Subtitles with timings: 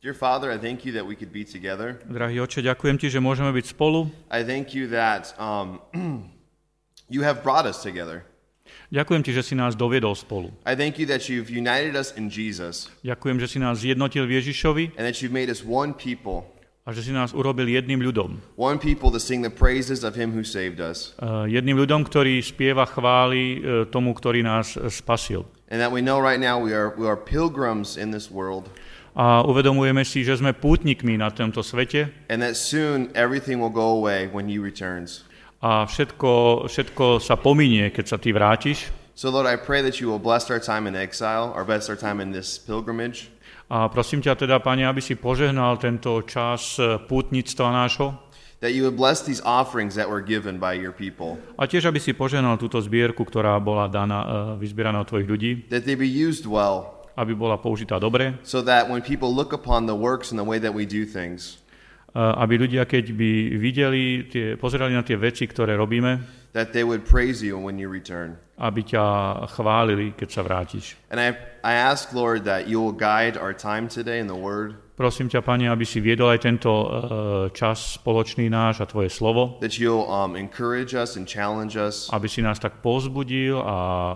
[0.00, 1.98] Dear Father, I thank you that we could be together.
[2.06, 4.06] Drahý oče, ďakujem ti, že môžeme byť spolu.
[4.30, 5.82] I thank you that um,
[7.10, 8.22] you have brought us together.
[8.94, 10.54] Ďakujem ti, že si nás doviedol spolu.
[10.62, 14.38] I thank you that you've united us in Jesus Ďakujem, že si nás zjednotil v
[14.38, 16.46] Ježišovi and that you've made us one people,
[16.86, 18.38] a že si nás urobil jedným ľudom.
[18.54, 21.18] one people to sing the praises of him who saved us.
[21.18, 25.42] Uh, jedným ľudom, ktorý spieva chvály uh, tomu, ktorý nás uh, spasil.
[25.74, 28.70] And that we know right now we are, we are pilgrims in this world
[29.18, 33.90] A uvedomujeme si, že sme pútnikmi na tomto svete and that soon everything will go
[33.98, 35.26] away when he returns.
[35.58, 36.30] a všetko,
[36.70, 38.94] všetko sa pominie, keď sa ty vrátiš.
[39.18, 41.98] So, Lord, I pray that you will bless our time in exile, or bless our
[41.98, 43.26] time in this pilgrimage.
[43.66, 48.14] A prosím ťa teda, Pane, aby si požehnal tento čas uh, pútnictva nášho
[48.62, 51.42] That you would bless these offerings that were given by your people.
[51.58, 55.50] a tiež, aby si požehnal túto zbierku, ktorá bola daná, uh, vyzbieraná od tvojich ľudí,
[55.74, 59.90] That they be used well, aby bola použitá dobre, so that when people look upon
[59.90, 61.58] the works and the way that we do things,
[62.14, 66.18] aby ľudia, keď by videli, tie, pozerali na tie veci, ktoré robíme,
[66.56, 68.40] that they would praise you when you return.
[68.58, 69.04] aby ťa
[69.54, 70.98] chválili, keď sa vrátiš.
[71.12, 74.74] And I, I ask, Lord, that you will guide our time today in the Word,
[74.98, 76.90] Prosím ťa, Pane, aby si viedol aj tento uh,
[77.54, 82.10] čas spoločný náš a Tvoje slovo, that you'll um, encourage us and challenge us.
[82.10, 84.14] aby si nás tak povzbudil a uh,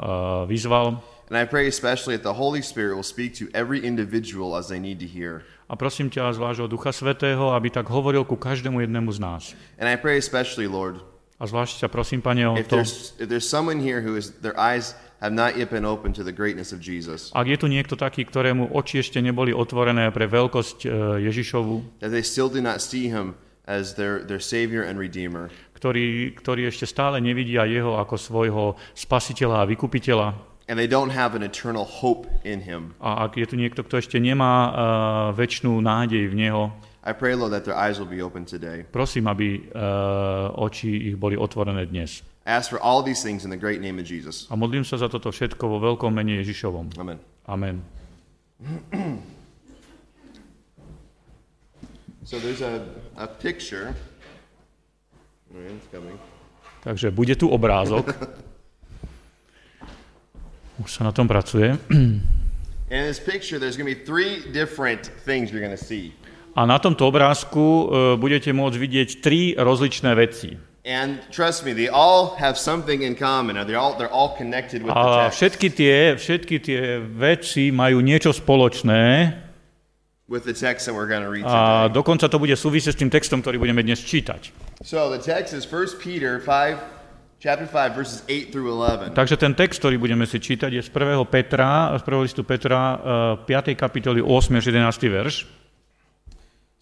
[0.51, 0.99] vyzval.
[1.31, 4.81] And I pray especially that the Holy Spirit will speak to every individual as they
[4.81, 5.47] need to hear.
[5.69, 9.43] A prosím ťa z vášho Ducha Svetého, aby tak hovoril ku každému jednému z nás.
[9.81, 11.01] And I pray especially, Lord,
[11.43, 14.31] A zvlášť ťa prosím, Pane, o if to, there's, if there's someone here who is,
[14.39, 17.67] their eyes have not yet been opened to the greatness of Jesus, ak je tu
[17.67, 22.63] niekto taký, ktorému oči ešte neboli otvorené pre veľkosť uh, Ježišovu, that they still do
[22.63, 23.35] not see him
[23.67, 28.65] as their, their Savior and Redeemer, ktorí, ktorí ešte stále nevidia jeho ako svojho
[28.95, 32.97] spasiteľa a vykupiteľa, and they don't have an eternal hope in him.
[32.97, 34.73] a ak je tu niekto, kto ešte nemá uh,
[35.37, 36.73] väčšnú nádej v neho,
[37.05, 38.89] I pray, Lord, that their eyes will be open today.
[38.89, 42.25] prosím, aby uh, oči ich boli otvorené dnes.
[42.49, 44.49] I ask for all these things in the great name of Jesus.
[44.49, 46.97] A modlím sa za toto všetko vo veľkom mene Ježišovom.
[46.97, 47.21] Amen.
[47.45, 47.77] Amen.
[52.23, 52.87] So there's a,
[53.19, 53.93] a picture.
[55.51, 56.17] All right, it's coming.
[56.87, 58.15] Takže bude tu obrázok.
[60.83, 61.79] Už sa na tom pracuje.
[62.93, 66.13] And in this picture, there's going to be three different things you're going to see.
[66.53, 67.85] A na tomto obrázku uh,
[68.21, 70.61] budete môcť vidieť tri rozličné veci.
[70.85, 73.55] And trust me, they all have something in common.
[73.65, 75.39] They're all, they're all connected with the A text.
[75.39, 79.33] všetky tie, všetky tie veci majú niečo spoločné
[80.29, 81.93] With the text that we're going to read a today.
[81.97, 84.51] dokonca to bude súvisieť s tým textom, ktorý budeme dnes čítať.
[84.83, 87.02] So the text is 1 Peter 5,
[87.43, 89.19] chapter 5, verses 8 through 11.
[89.19, 91.27] Takže ten text, ktorý budeme si čítať, je z 1.
[91.27, 92.23] Petra, z 1.
[92.23, 92.81] listu Petra,
[93.35, 93.75] uh, 5.
[93.75, 95.11] kapitoly 8 až 11.
[95.11, 95.51] verš.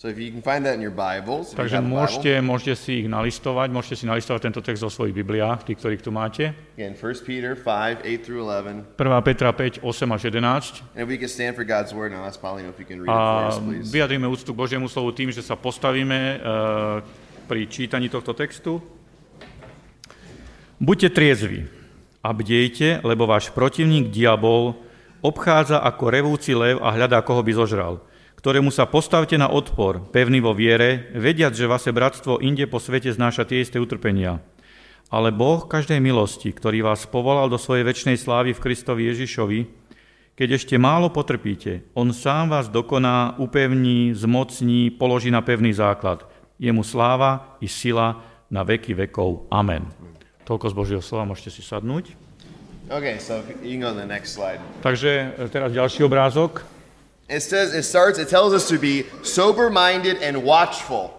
[0.01, 3.69] So if you can find that in your Bibles, Takže môžete, môžete si ich nalistovať,
[3.69, 6.57] môžete si nalistovať tento text vo svojich Bibliách, tí, ktorí tu máte.
[6.81, 8.97] Again, 1 Peter 5, 8 through 11.
[8.97, 9.29] 1.
[9.29, 10.97] Petra 5, 8 až 11.
[10.97, 13.21] And if we can stand for God's word, now Paulino if you can read it
[13.29, 13.93] for us, please.
[13.93, 17.05] vyjadríme úctu k Božiemu slovu tým, že sa postavíme uh,
[17.45, 19.00] pri čítaní tohto textu.
[20.81, 21.69] Buďte triezvi
[22.25, 24.81] a bdejte, lebo váš protivník diabol
[25.21, 28.01] obchádza ako revúci lev a hľadá, koho by zožral
[28.41, 33.13] ktorému sa postavte na odpor, pevný vo viere, vediac, že vaše bratstvo inde po svete
[33.13, 34.41] znáša tie isté utrpenia.
[35.13, 39.61] Ale Boh každej milosti, ktorý vás povolal do svojej väčšnej slávy v Kristovi Ježišovi,
[40.41, 46.25] keď ešte málo potrpíte, On sám vás dokoná, upevní, zmocní, položí na pevný základ.
[46.57, 49.53] Jemu sláva i sila na veky vekov.
[49.53, 49.85] Amen.
[50.51, 52.11] Toľko z Božieho slova, môžete si sadnúť.
[52.91, 54.59] Okay, so you can go to the next slide.
[54.83, 56.67] Takže e, teraz ďalší obrázok.
[57.31, 61.15] It says, it starts, it tells us to be sober minded and watchful.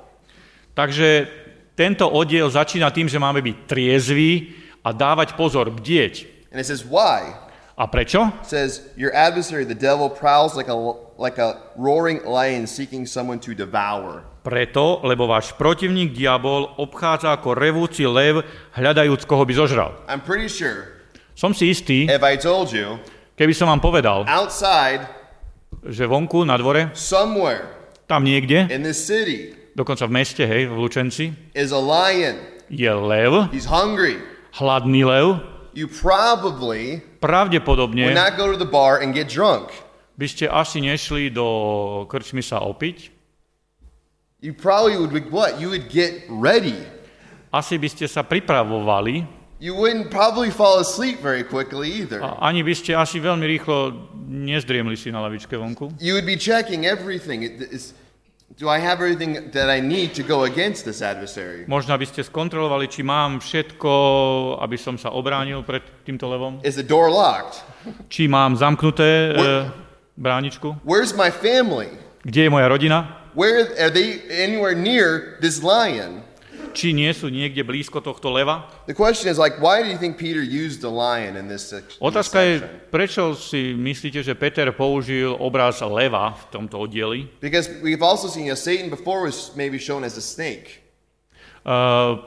[0.75, 1.31] Takže
[1.79, 4.51] tento oddiel začína tým, že máme byť triezví
[4.83, 6.27] a dávať pozor, bdieť.
[6.51, 7.31] And it says, why?
[7.79, 8.27] A prečo?
[8.43, 10.75] It says, Your adversary, the devil, prowls like a,
[11.21, 14.25] like a roaring lion seeking someone to devour.
[14.41, 18.41] Preto, lebo váš protivník diabol obchádza ako revúci lev,
[18.73, 19.93] hľadajúc, koho by zožral.
[20.09, 20.97] I'm pretty sure
[21.37, 22.99] Som si istý, if I told you
[23.39, 25.07] keby som vám povedal, outside,
[25.81, 27.65] že vonku, na dvore, somewhere
[28.05, 31.25] tam niekde, in this city, dokonca v meste, hej, v Lučenci,
[31.55, 32.37] is a lion,
[32.69, 34.21] je lev, he's hungry,
[34.53, 35.41] hladný lev,
[35.73, 39.71] you probably would pravdepodobne not go to the bar and get drunk.
[40.15, 41.45] By ste asi nešli do
[42.07, 43.21] krčmy sa opiť,
[44.41, 45.61] You probably would, what?
[45.61, 46.73] You would get ready.
[47.53, 52.17] asi by ste sa pripravovali, You wouldn't probably fall asleep very quickly either.
[52.17, 53.93] A ani by ste asi veľmi rýchlo
[54.25, 55.93] nezdriemli si na lavičke vonku.
[56.01, 57.45] You would be checking everything.
[57.45, 57.93] It- is-
[58.57, 61.69] do I have everything that I need to go against this adversary?
[61.69, 63.91] Možno by ste skontrolovali, či mám všetko,
[64.65, 66.57] aby som sa obránil pred týmto levom.
[66.65, 67.61] Is the door locked?
[68.09, 69.33] Či mám zamknuté e,
[70.21, 70.77] bráničku.
[70.85, 71.89] Where's my family?
[72.21, 73.17] Kde je moja rodina?
[73.33, 76.21] Where are they anywhere near this lion?
[76.71, 78.63] Či nie sú niekde blízko tohto leva?
[78.87, 81.83] The question is like, why do you think Peter used the lion in this, sec-
[81.83, 82.87] in this Otázka je, section?
[82.87, 87.27] prečo si myslíte, že Peter použil obraz leva v tomto oddieli?
[87.43, 90.79] Because we've also seen, you know, Satan before was maybe shown as a snake.
[91.61, 92.17] Uh,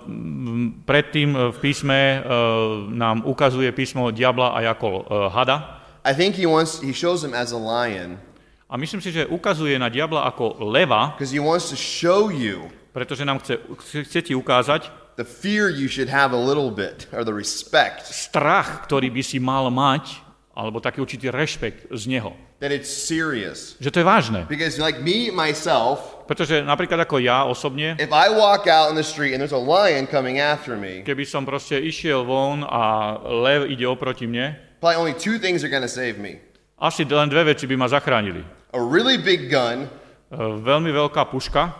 [0.87, 5.03] predtým uh, v písme uh, nám ukazuje písmo diabla aj ako uh,
[5.33, 5.84] hada.
[6.05, 8.21] I think he wants, he shows him as a lion
[8.69, 12.69] A myslím si, že ukazuje na diabla ako leva, because he wants to show you
[12.95, 13.59] pretože nám chce,
[14.07, 14.87] chce ti ukázať
[15.17, 19.39] the fear you should have a little bit, or the respect, strach, ktorý by si
[19.39, 20.19] mal mať,
[20.55, 22.35] alebo taký určitý rešpekt z neho.
[22.63, 23.77] that it's serious.
[23.83, 24.41] Že to je vážne.
[24.49, 29.05] Because like me, myself, Pretože napríklad ako ja osobne, if I walk out in the
[29.05, 33.15] street and there's a lion coming after me, keby som proste išiel von a
[33.45, 36.37] lev ide oproti mne, probably only two things are going to save me.
[36.77, 38.45] asi len dve veci by ma zachránili.
[38.77, 39.89] A really big gun
[40.35, 41.73] E, Veľmi veľká puška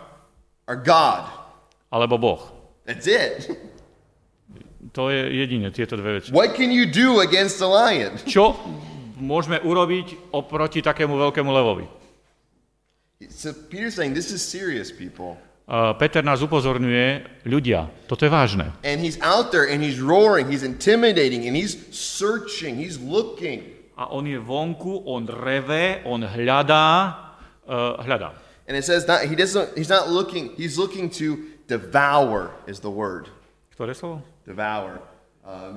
[0.65, 1.27] or God.
[1.91, 2.41] alebo Boh.
[2.89, 3.45] That's it.
[4.95, 6.31] To je jedine, tieto dve veci.
[6.31, 8.15] What can you do against a lion?
[8.31, 8.55] Čo
[9.19, 11.83] môžeme urobiť oproti takému veľkému levovi?
[13.27, 15.35] So Peter's saying this is serious, people.
[15.65, 18.69] Uh, Peter nás upozorňuje, ľudia, toto je vážne.
[18.85, 23.73] And he's out there and he's roaring, he's intimidating, and he's searching, he's looking.
[23.97, 27.17] A on je vonku, on reve, on hľadá,
[27.65, 28.37] uh, hľadá.
[28.69, 32.93] And it says not he doesn't he's not looking, he's looking to devour is the
[32.93, 33.33] word.
[33.73, 34.21] Ktoré slovo?
[34.45, 35.01] Devour.
[35.41, 35.73] Uh,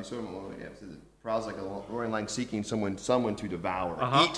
[4.01, 4.33] Aha.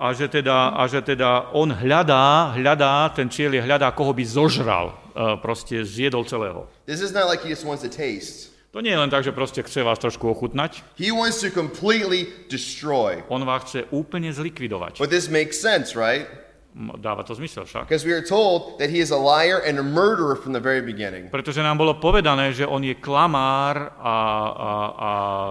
[0.00, 4.24] A že, teda, a že teda on hľadá, hľadá, ten cieľ je hľadá, koho by
[4.24, 6.64] zožral, uh, proste zjedol celého.
[6.88, 8.52] This is not like he just wants to taste.
[8.72, 12.32] To nie je len tak, že proste chce vás trošku ochutnať, He wants to completely
[12.48, 13.20] destroy.
[13.28, 14.96] on vás chce úplne zlikvidovať.
[14.96, 16.24] But this makes sense, right?
[16.74, 17.84] Dáva to zmysel však.
[17.84, 20.80] Because we are told that he is a liar and a murderer from the very
[20.80, 21.28] beginning.
[21.28, 24.16] Pretože nám bolo povedané, že on je klamár a,
[24.56, 25.10] a, a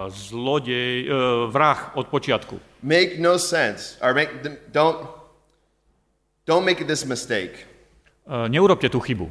[0.10, 1.14] zlodej, e,
[1.54, 2.58] vrah od počiatku.
[2.82, 4.02] Make no sense.
[4.02, 4.34] Or make
[4.74, 5.06] don't
[6.50, 7.70] don't make this mistake.
[8.26, 9.30] E, neurobte tú chybu.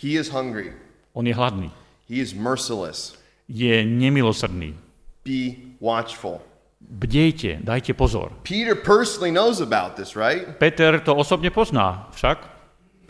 [0.00, 0.72] He is hungry.
[1.12, 1.68] On je hladný.
[2.08, 3.12] He is merciless.
[3.44, 4.72] Je nemilosrdný.
[5.20, 6.40] Be watchful.
[6.80, 8.32] Bdejte, dajte pozor.
[8.42, 10.58] Peter personally knows about this, right?
[10.58, 12.60] Peter to osobne pozná však.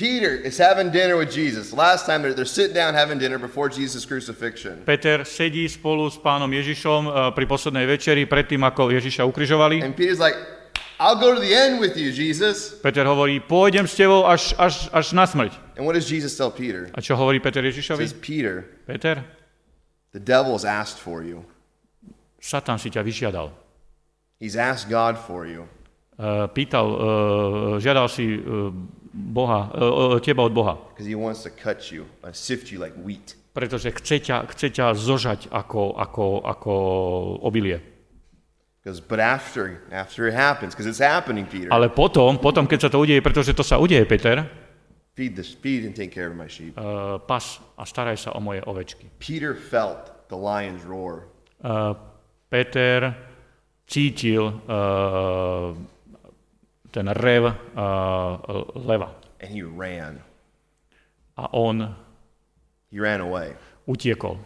[0.00, 1.76] Peter is having dinner with Jesus.
[1.76, 4.80] Last time they're, they're sitting down having dinner before Jesus' crucifixion.
[4.88, 9.84] Peter sedí spolu s pánom Ježišom e, pri poslednej večeri, predtým ako Ježiša ukrižovali.
[9.84, 10.40] And Peter's like,
[10.96, 12.80] I'll go to the end with you, Jesus.
[12.80, 15.52] Peter hovorí, pôjdem s tebou až, až, až na smrť.
[15.76, 16.88] And what does Jesus tell Peter?
[16.96, 18.00] A čo hovorí Peter Ježišovi?
[18.00, 19.20] says, Peter, Peter,
[20.16, 21.44] the devil has asked for you.
[22.40, 23.52] Satan si ťa vyžiadal.
[24.40, 25.68] He's asked God for you.
[26.16, 26.98] E, Pýtal, e,
[27.78, 28.40] žiadal si e,
[29.12, 29.68] Boha,
[30.24, 30.74] teba od Boha.
[30.94, 33.34] Because he wants to cut you, uh, sift you like wheat.
[33.50, 36.72] pretože chce ťa, chce ťa zožať ako, ako, ako
[37.42, 37.82] obilie.
[38.78, 42.88] Because, but after, after it happens, because it's happening, Peter, Ale potom, potom, keď sa
[42.88, 44.46] to udeje, pretože to sa udeje, Peter,
[45.18, 46.72] feed this, feed and take care of my sheep.
[46.78, 49.10] uh, pas a staraj sa o moje ovečky.
[49.20, 51.28] Peter felt the lion's roar.
[51.60, 51.92] Uh,
[52.50, 53.14] Peter
[53.86, 55.74] cítil uh,
[56.90, 57.44] ten rev
[57.76, 58.38] uh,
[58.74, 60.20] leva and he ran.
[61.38, 61.94] a on
[62.90, 63.54] He ran away.
[63.86, 64.36] utiekol,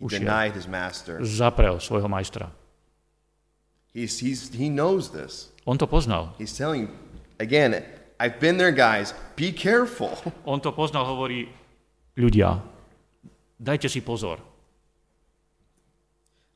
[0.00, 0.18] He Ušiel.
[0.24, 1.20] denied his master.
[1.20, 2.48] zaprel svojho majstra.
[3.92, 5.52] He's, he's, he knows this.
[5.66, 6.32] On to poznal.
[6.38, 6.88] He's telling,
[7.38, 7.84] again,
[8.18, 9.12] I've been there, guys.
[9.36, 10.16] Be careful.
[10.48, 11.52] On to poznal, hovorí,
[12.16, 12.56] ľudia,
[13.60, 14.40] dajte si pozor.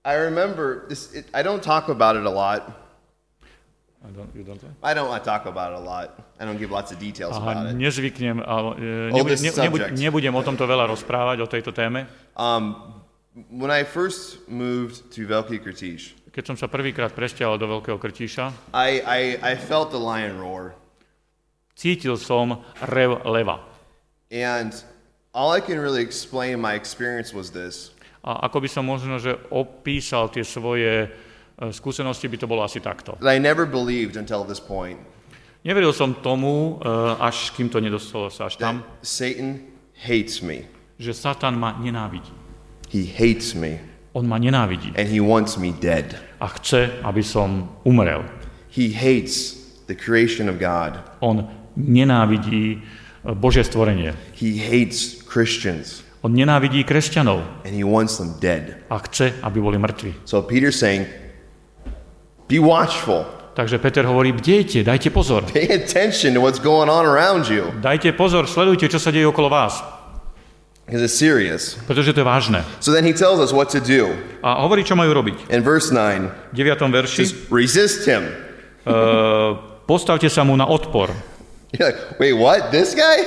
[0.07, 1.11] I remember this.
[1.11, 2.71] It, I don't talk about it a lot.
[4.07, 6.23] I don't, you don't I don't talk about it a lot.
[6.39, 7.75] I don't give lots of details about Aha, it.
[7.75, 12.07] nezvyknem, ale, e, Oldest nebudem, ne, nebudem o tomto veľa rozprávať, o tejto téme.
[12.39, 12.95] Um,
[13.51, 18.55] when I first moved to Velki Krtish, Keď som sa prvýkrát presťahol do Veľkého Krtíša,
[18.77, 20.79] I, I, I felt the lion roar.
[21.75, 23.59] cítil som rev leva.
[24.31, 24.71] And
[25.35, 27.96] all I can really explain my experience was this.
[28.27, 31.09] A ako by som možno, že opísal tie svoje e,
[31.71, 33.15] skúsenosti, by to bolo asi takto.
[33.23, 34.99] I never believed until this point
[35.67, 36.87] Neveril som tomu, e,
[37.19, 39.59] až kým to nedostalo sa až tam, Satan
[39.99, 40.63] hates me.
[40.95, 42.31] že Satan ma nenávidí.
[42.87, 43.83] He hates me
[44.15, 46.15] On ma nenávidí and he wants me dead.
[46.39, 48.23] a chce, aby som umrel.
[48.71, 49.59] He hates
[49.91, 51.03] the creation of God.
[51.19, 54.15] On nenávidí e, Božie stvorenie.
[54.39, 58.83] He hates Christians On nenávidí kresťanov and he wants them dead.
[58.91, 60.15] a chce, aby boli mŕtvi.
[60.25, 61.07] So Peter's saying,
[62.49, 63.27] be watchful.
[63.57, 65.45] Takže Peter hovorí, bdejte, dajte pozor.
[65.53, 69.49] Pay attention to what's going on around you Dajte pozor, sledujte, čo sa deje okolo
[69.49, 69.81] vás,
[70.85, 71.75] because it's serious.
[71.89, 72.61] pretože to je vážne.
[72.85, 74.13] So then he tells us what to do.
[74.45, 75.49] A hovorí, čo majú robiť.
[75.49, 76.79] In verse 9, V 9.
[76.93, 78.29] verši, just resist him.
[78.85, 79.57] uh,
[79.91, 81.11] postavte sa mu na odpor.
[81.73, 82.71] You're like, wait, what?
[82.71, 83.25] This guy?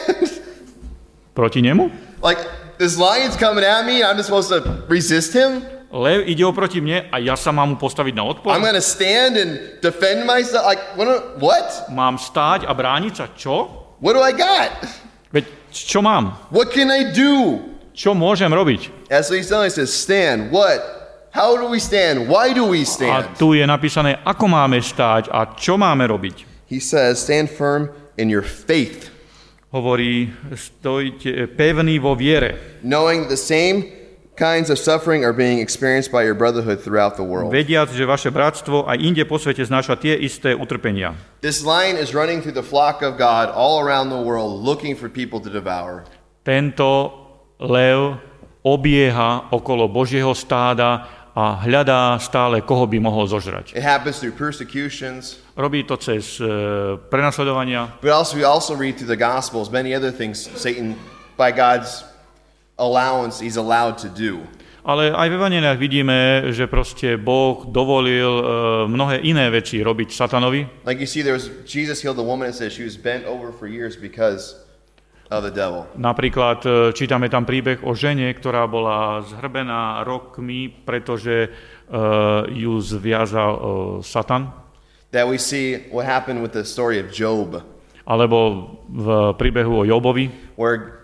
[1.38, 1.90] Proti nemu?
[2.22, 2.40] like,
[2.80, 5.62] this lion's coming at me I'm just supposed to resist him?
[5.90, 8.54] Lev ide oproti mne a ja sa mám mu postaviť na odpor?
[8.54, 10.62] I'm to stand and defend myself?
[10.66, 10.82] Like,
[11.42, 11.90] what?
[11.90, 13.26] Mám stáť a brániť sa?
[13.34, 13.70] Čo?
[13.98, 14.70] What do I got?
[15.34, 16.38] Veď čo mám?
[16.54, 17.58] What can I do?
[17.98, 19.10] Čo môžem robiť?
[19.10, 19.76] That's what he's telling us.
[19.90, 20.54] Stand.
[20.54, 20.80] What?
[21.34, 22.30] How do we stand?
[22.30, 23.26] Why do we A stand?
[23.38, 26.46] tu je napísané, ako máme stáť a čo máme robiť.
[26.70, 29.10] He says, stand firm in your faith,
[29.70, 32.82] Hovorí, stojte pevný vo viere.
[32.82, 33.86] knowing the same
[34.34, 37.54] kinds of suffering are being experienced by your brotherhood throughout the world.
[37.54, 41.14] Vediac, že vaše bratstvo aj inde po svete znáša tie isté utrpenia.
[41.46, 45.06] This lion is running through the flock of God all around the world looking for
[45.06, 46.08] people to devour.
[46.42, 47.14] Tento
[47.62, 48.18] lev
[48.66, 53.72] obieha okolo Božieho stáda a hľadá stále, koho by mohol zožrať.
[53.78, 56.48] It happens through persecutions, Robí to cez e,
[57.12, 60.96] prenasledovania, but also we also read through the Gospels many other things Satan,
[61.36, 62.08] by God's
[62.80, 64.40] allowance, he's allowed to do.
[64.90, 66.18] ale aj v Evaneliách vidíme,
[66.56, 68.44] že proste Boh dovolil e,
[68.90, 70.88] mnohé iné veci robiť satanovi.
[70.88, 73.52] Like you see, there was Jesus healed a woman and says she was bent over
[73.52, 74.58] for years because
[75.30, 75.86] of the devil.
[75.94, 81.50] Napríklad e, čítame tam príbeh o žene, ktorá bola zhrbená rokmi, pretože e,
[82.50, 83.62] ju zviazal e,
[84.02, 84.69] Satan.
[85.12, 87.66] That we see what happened with the story of Job,
[88.06, 88.38] Alebo
[88.90, 91.02] v príbehu o Jobovi, where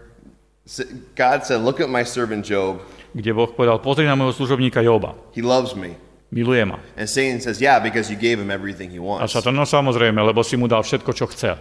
[1.15, 2.81] God said, Look at my servant Job.
[3.15, 5.95] kde Boh povedal, pozri na môjho služobníka Joba, He loves me.
[6.33, 6.77] miluje ma.
[6.99, 9.33] And Satan says, Yeah, because you gave him everything he A wants.
[9.33, 11.55] Satan, no samozrejme, lebo si mu dal všetko, čo chce.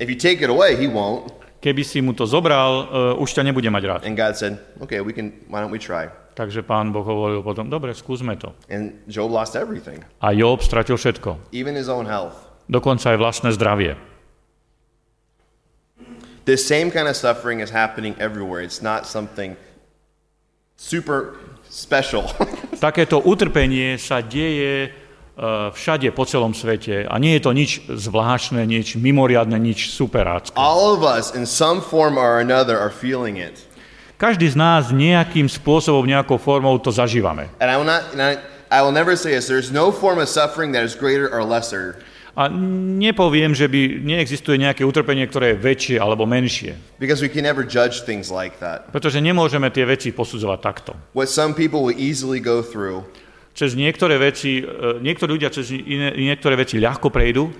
[0.00, 1.28] If you take it away, he won't.
[1.62, 4.00] Keby si mu to zobral, uh, už ťa nebude mať rád.
[4.08, 6.08] And God said, Okay, we can, why don't we try?
[6.32, 8.56] Takže pán Boh hovoril potom, dobre, skúsme to.
[8.72, 12.36] And Job lost everything, A Job stratil všetko, even his own health.
[12.72, 13.92] dokonca aj vlastné zdravie.
[16.44, 18.62] This same kind of suffering is happening everywhere.
[18.64, 19.54] It's not something
[20.74, 21.38] super
[21.70, 22.26] special.
[22.82, 24.90] Takéto utrpenie sa deje
[25.38, 30.50] uh, všade po celom svete a nie je to nič zvláštne, nič mimoriadne, nič superácké.
[30.58, 33.62] All of us, in some form or another, are feeling it.
[34.22, 37.50] Každý z nás nejakým spôsobom, nejakou formou to zažívame.
[37.58, 38.38] And I will not, I,
[38.70, 39.50] I will never say this.
[39.50, 41.98] There's no form of suffering that is greater or lesser
[42.32, 46.72] A nepoviem, že by neexistuje nejaké utrpenie, ktoré je väčšie alebo menšie.
[46.96, 48.88] because we can never judge things like that.
[48.88, 50.96] Pretože nemôžeme tie veci posudzovať takto.
[51.12, 53.04] What some people will easily go through,
[53.52, 57.52] Cez niektoré veci, e, niektorí ľudia cez iné, niektoré veci ľahko prejdú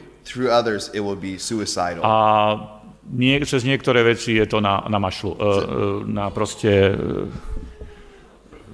[2.00, 2.14] a
[3.10, 5.48] nie, cez niektoré veci je to na, na mašlu, e, e,
[6.06, 6.94] na proste e,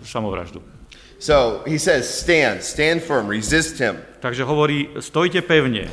[0.04, 0.60] samovraždu.
[1.18, 5.86] So he says, stand, stand firm, resist him Takže hovorí, stojte pevne,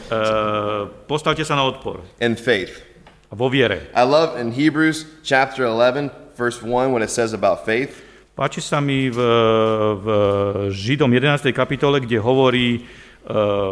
[1.06, 2.82] postavte sa na odpor in faith.
[3.30, 3.94] vo viere.
[3.94, 8.02] I love in Hebrews chapter 11, verse 1, what it says about faith.
[8.36, 9.20] Páči sa mi v,
[10.02, 10.08] v
[10.74, 11.54] Židom 11.
[11.56, 12.82] kapitole, kde hovorí e,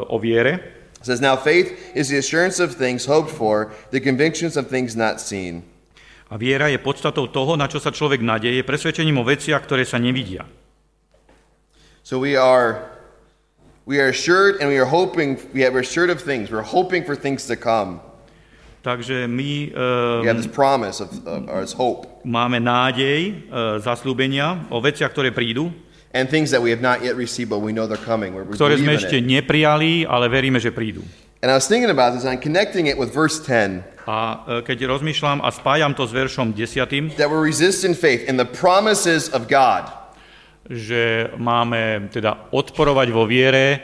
[0.08, 0.83] o viere.
[1.04, 4.96] It says, Now faith is the assurance of things hoped for, the convictions of things
[4.96, 5.68] not seen.
[6.32, 10.00] A viera je podstatou toho, na čo sa človek nadeje, presvedčením o veciach, ktoré sa
[10.00, 10.48] nevidia.
[12.08, 12.88] So we are
[13.84, 16.48] we are assured and we are hoping we are assured of things.
[16.48, 18.00] We're hoping for things to come.
[18.84, 19.76] Takže my
[20.24, 22.08] We have e, this promise of, of or this hope.
[22.24, 23.32] máme nádej, e,
[23.84, 25.68] zaslúbenia o veciach, ktoré prídu,
[26.14, 28.38] And things that we have not yet received, but we know they're coming.
[28.38, 31.02] We're, we ktoré sme ešte neprijali, ale veríme, že prídu.
[31.42, 34.68] And I was thinking about this and I'm connecting it with verse 10 A e,
[34.68, 39.28] keď rozmýšľam a spájam to s veršom 10, that we're resistant faith in the promises
[39.34, 39.90] of God.
[40.64, 43.80] že máme teda odporovať vo viere, e,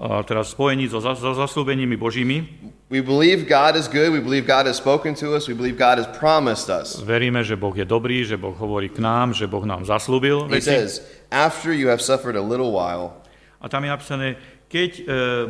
[0.00, 2.48] a teraz spojení so, so zaslúbeniami Božími.
[2.88, 4.08] We believe God is good.
[4.08, 5.44] We believe God has spoken to us.
[5.44, 6.96] We believe God has promised us.
[7.04, 10.56] Veríme, že Boh je dobrý, že Boh hovorí k nám, že Boh nám zaslúbil He
[10.56, 10.72] veci.
[10.72, 13.20] says, after you have suffered a little while,
[13.60, 14.26] A tam je napísané,
[14.72, 15.02] keď e,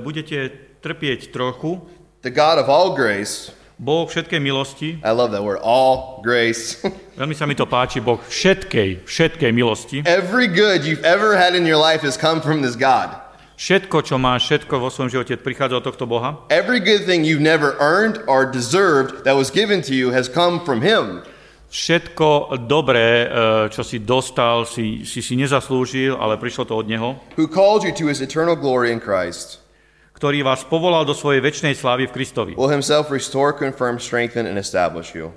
[0.02, 0.38] budete
[0.83, 1.78] trpieť trochu,
[2.26, 5.62] the God of all grace, Boh všetkej milosti, I love that word.
[5.62, 6.83] All grace.
[7.23, 10.02] veľmi sa mi to páči, Boh všetkej, všetkej milosti.
[10.11, 13.29] Every good you've ever had in your life has come from this God.
[13.61, 16.49] Všetko, čo máš, všetko vo svojom živote prichádza od tohto Boha.
[16.49, 20.64] Every good thing you've never earned or deserved that was given to you has come
[20.64, 21.21] from Him.
[21.69, 27.21] Všetko dobré, e, čo si dostal, si, si si nezaslúžil, ale prišlo to od Neho,
[27.37, 29.61] Who called you to His eternal glory in Christ,
[30.17, 34.57] ktorý vás povolal do svojej väčšnej slávy v Kristovi, will Himself restore, confirm, strengthen, and
[34.57, 35.37] establish you.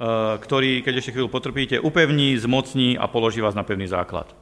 [0.00, 4.32] e, ktorý, keď ešte chvíľu potrpíte, upevní, zmocní a položí vás na pevný základ.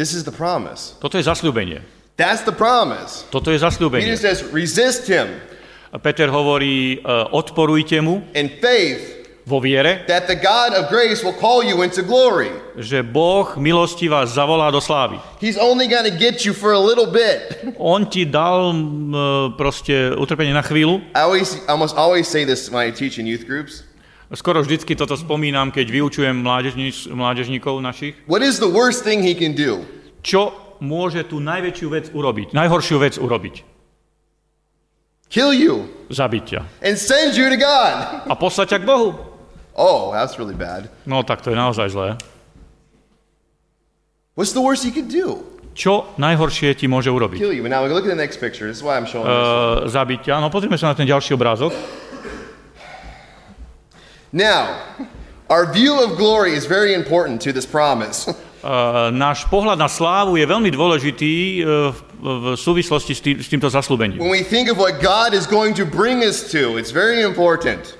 [0.00, 0.96] This is the promise.
[1.04, 1.97] Toto je zasľúbenie.
[2.18, 3.22] That's the promise.
[3.30, 4.18] Toto je Peter zasľúbenie.
[4.18, 5.30] says, resist Him
[5.96, 9.16] Peter hovorí, e, odporujte mu in faith
[9.48, 12.52] vo viere, that the God of grace will call you into glory.
[12.76, 15.16] že Boh milosti vás zavolá do slávy.
[15.40, 17.56] He's only to get you for a little bit.
[17.80, 18.78] On ti dal e,
[19.56, 21.00] proste utrpenie na chvíľu.
[21.16, 23.88] I always, I almost always say this when I teach in youth groups.
[24.28, 26.36] Skoro vždycky toto spomínam, keď vyučujem
[27.08, 28.12] mládežníkov našich.
[28.28, 29.88] What is the worst thing he can do?
[30.20, 33.62] Čo môže tú najväčšiu vec urobiť, najhoršiu vec urobiť?
[35.28, 36.60] Kill you Zabiť ťa.
[36.80, 38.24] and send you to God.
[38.24, 39.08] A poslať ťa k Bohu.
[39.76, 40.88] Oh, that's really bad.
[41.04, 42.16] No tak to je naozaj zlé.
[44.34, 45.44] What's the worst he could do?
[45.78, 47.38] Čo najhoršie ti môže urobiť?
[47.38, 47.62] Kill you.
[47.68, 48.66] Now look at the next picture.
[48.66, 49.36] This is why I'm showing this.
[49.36, 50.34] Uh, zabiť ťa.
[50.42, 51.70] No pozrime sa na ten ďalší obrázok.
[54.32, 54.80] Now,
[55.48, 58.26] our view of glory is very important to this promise.
[58.58, 63.70] Uh, náš pohľad na slávu je veľmi dôležitý uh, v, súvislosti s, tým, s týmto
[63.70, 64.18] zaslúbením.
[64.18, 67.94] when we think of what God is going to bring us to, it's very important.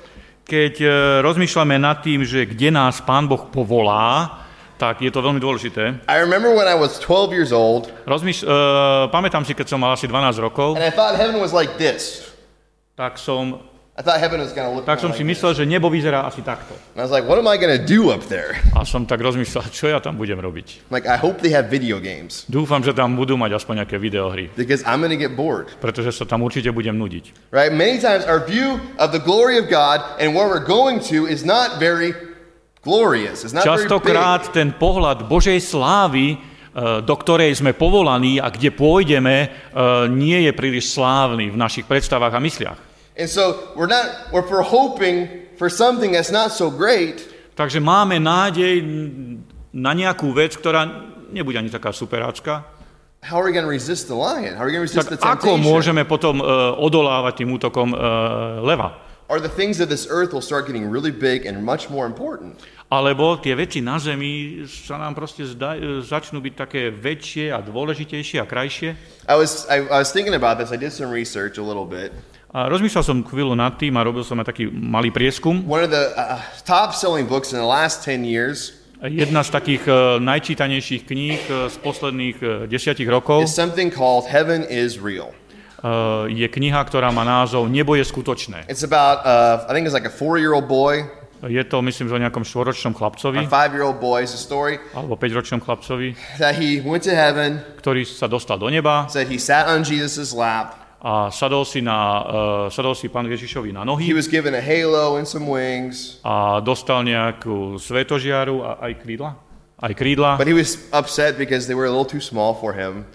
[0.50, 0.90] Keď uh,
[1.22, 4.42] rozmýšľame nad tým, že kde nás Pán Boh povolá,
[4.78, 6.02] tak je to veľmi dôležité.
[6.10, 9.94] I remember when I was 12 years old, Rozmýš- uh, pamätám si, keď som mal
[9.94, 12.26] asi 12 rokov, and I thought heaven was like this.
[12.98, 13.62] tak som,
[13.98, 16.22] I thought heaven was going to look tak som si like myslel, že nebo vyzerá
[16.22, 16.70] asi takto.
[16.94, 18.54] And I was like, what am I going to do up there?
[18.78, 20.86] A som tak rozmýšľal, čo ja tam budem robiť.
[20.94, 24.54] Like, I hope they have video games Dúfam, že tam budú mať aspoň nejaké videohry,
[24.54, 25.74] because I'm going to get bored.
[25.82, 27.50] pretože sa tam určite budem nudiť.
[27.50, 27.74] Right?
[27.74, 31.42] Many times our view of the glory of God and where we're going to is
[31.42, 32.14] not very
[32.86, 33.42] glorious.
[33.42, 33.66] It's not.
[33.66, 39.48] Častokrát ten pohľad Božej slávy, e, do ktorej sme povolaní a kde pôjdeme, e,
[40.14, 42.87] nie je príliš slávny v našich predstavách a mysliach.
[43.18, 45.26] And so we're not, we're hoping
[45.58, 47.26] for something that's not so great,
[47.58, 48.86] Takže máme nádej
[49.74, 50.86] na nejakú vec, ktorá
[51.34, 52.62] nebude ani taká superácka.
[53.18, 54.54] how are we going to resist the lion?
[54.54, 55.66] How are we going to resist Tak the ako temptation?
[55.66, 56.44] môžeme potom e,
[56.78, 57.98] odolávať tým útokom e,
[58.62, 58.94] leva?
[59.26, 62.62] Or the things of this earth will start getting really big and much more important.
[62.88, 67.58] Alebo tie veci na zemi sa nám proste zda, e, začnú byť také väčšie a
[67.58, 68.94] dôležitejšie a krajšie.
[69.26, 70.70] I was, I, I was thinking about this.
[70.70, 72.14] I did some research a little bit.
[72.48, 75.68] A rozmýšľal som chvíľu nad tým a robil som aj taký malý prieskum.
[75.68, 79.86] One of the uh, top selling books in the last 10 years Jedna z takých
[79.86, 85.30] e, najčítanejších kníh e, z posledných e, desiatich rokov is something called Heaven is Real.
[85.78, 88.66] e, je kniha, ktorá má názov Nebo je skutočné.
[88.66, 91.06] It's about, uh, I think it's like a four year old boy
[91.46, 93.46] Je to, myslím, že o nejakom štvoročnom or chlapcovi,
[94.02, 94.26] boy.
[94.26, 99.30] Story alebo päťročnom chlapcovi, that he went to heaven, ktorý sa dostal do neba said
[99.30, 100.87] he sat on Jesus' lap.
[100.98, 104.62] A sadol si, na, uh, sadol si pán Ježišovi na He nohy was given a
[104.62, 109.38] halo and some wings, a dostal nejakú svetožiaru a aj krídla.
[109.78, 113.06] Aj krídla, but he was upset because they were a little too small for him.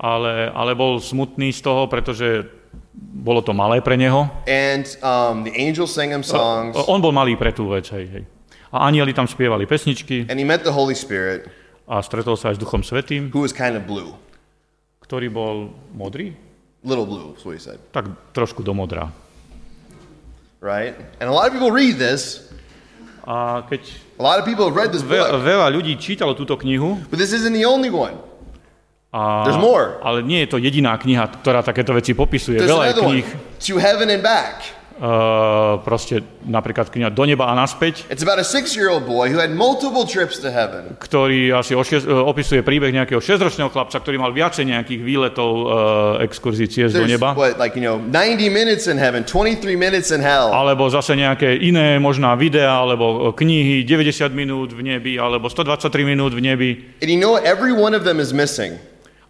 [0.00, 2.48] ale, ale bol smutný z toho, pretože
[2.96, 4.28] bolo to malé pre neho.
[4.48, 8.24] And um, the angels sang him songs, On bol malý pre tú vec, hej, hej.
[8.72, 11.48] A anieli tam spievali pesničky and he met the Holy Spirit,
[11.88, 14.12] a stretol sa aj s Duchom Svetým, who was kind of blue,
[15.04, 16.36] ktorý bol modrý,
[16.82, 19.10] little blue, is what he said, tak trošku do modra.
[20.60, 20.94] right?
[21.20, 22.48] And a lot of people read this.
[23.24, 23.80] A keď
[24.20, 27.32] A lot of people have read this book, veľa ľudí čítalo túto knihu, but this
[27.32, 28.16] isn't the only one.
[29.12, 29.96] a, There's more.
[30.04, 32.60] ale nie je to jediná kniha, ktorá takéto veci popisuje.
[32.60, 33.26] There's Veľa je kníh,
[33.68, 34.79] To Heaven and Back.
[35.00, 39.50] Uh, proste napríklad kniha Do neba a naspäť, It's about a six-year-old boy who had
[39.50, 40.94] multiple trips to heaven.
[41.00, 45.50] ktorý asi o šest, uh, opisuje príbeh nejakého 6-ročného chlapca, ktorý mal viacej nejakých výletov
[45.64, 45.68] uh,
[46.22, 47.32] exkurzí ciest do neba.
[47.32, 50.52] what, like you know, 90 minutes in heaven, 23 minutes in hell.
[50.52, 56.36] Alebo zase nejaké iné možná videá, alebo knihy 90 minút v nebi, alebo 123 minút
[56.36, 56.70] v nebi.
[57.00, 57.40] And you know?
[57.40, 58.76] Every one of them is missing.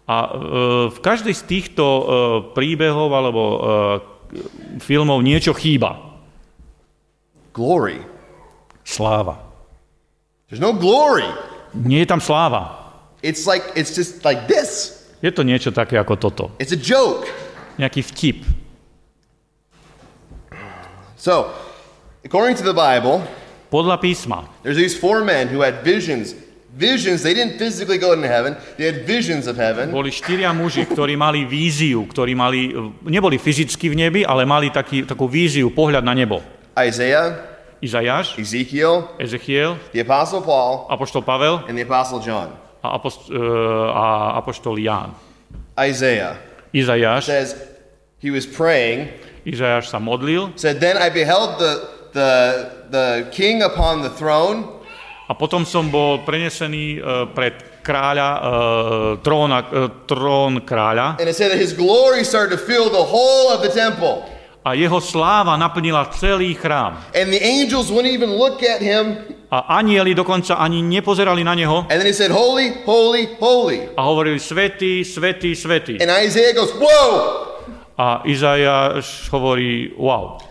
[0.09, 0.31] A uh,
[0.91, 2.03] v každej z týchto uh,
[2.51, 3.57] príbehov alebo uh,
[4.79, 5.99] filmov niečo chýba.
[7.51, 7.99] Glory.
[8.87, 9.39] Sláva.
[10.49, 11.27] There's no glory.
[11.71, 12.79] Nie je tam sláva.
[13.23, 14.99] It's like it's just like this.
[15.21, 16.43] Je to niečo také ako toto.
[16.57, 17.29] It's a joke.
[17.77, 18.37] Nejaký vtip.
[21.15, 21.53] So,
[22.25, 23.21] according to the Bible,
[23.71, 26.35] Podľa písma there's these four men who had visions.
[26.71, 29.91] Visions, they didn't physically go into heaven, they had visions of heaven.
[29.91, 32.71] boli štyria muži, ktorí mali víziu, ktorí mali,
[33.03, 36.39] neboli fyzicky v nebi, ale mali taký, takú víziu, pohľad na nebo.
[36.79, 37.35] Isaiah,
[37.83, 42.55] Izajáš, Ezekiel, Ezechiel, the Apostle Paul, Apoštol Pavel and the Apostle John.
[42.81, 43.37] a, apost, e,
[43.93, 45.11] a Apoštol Ján.
[45.75, 46.37] Isaiah
[46.73, 47.55] Izajáš, says
[48.21, 49.09] he was praying,
[49.45, 51.73] Izajáš sa modlil said, Then I beheld the,
[52.13, 52.31] the,
[52.89, 54.80] the king upon the throne,
[55.31, 56.99] a potom som bol prenesený e,
[57.31, 58.39] pred kráľa, e,
[59.23, 63.47] tróna, e, trón kráľa and it said that his glory started to fill the whole
[63.55, 64.27] of the temple.
[64.61, 66.99] a jeho sláva naplnila celý chrám.
[67.15, 69.17] And the angels wouldn't even look at him.
[69.49, 73.89] A anieli dokonca ani nepozerali na neho And then he said, Holy, holy, holy.
[73.97, 75.97] a hovorili svetý, svetý, svetý.
[75.97, 77.47] And Isaiah goes, Whoa,
[78.01, 80.41] A Izajáš hovorí, wow,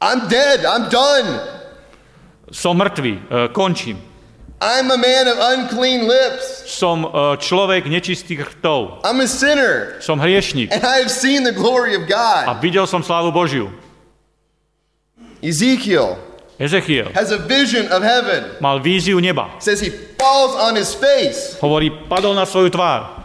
[0.00, 1.59] I'm dead, I'm done.
[2.50, 3.98] Som mŕtvý, e, končím.
[4.60, 6.68] I'm a man of unclean lips.
[6.68, 7.08] Som e,
[7.40, 9.00] človek nečistých rtov.
[9.08, 9.96] I'm a sinner.
[10.04, 10.68] Som hriešnik.
[10.68, 12.60] And I have seen the glory of A God.
[12.60, 13.72] videl som slávu Božiu.
[15.42, 16.18] Ezekiel
[16.60, 18.44] Ezechiel has a vision of heaven.
[18.60, 19.48] mal víziu neba.
[19.64, 19.88] says he
[20.20, 21.56] falls on his face.
[21.64, 23.24] Hovorí, padol na svoju tvár.